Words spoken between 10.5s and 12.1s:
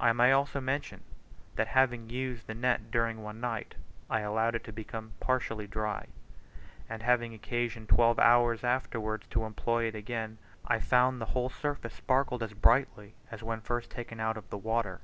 I found the whole surface